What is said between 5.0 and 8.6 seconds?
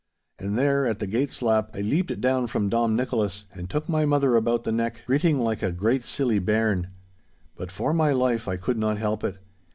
greeting like a great silly bairn. But for my life I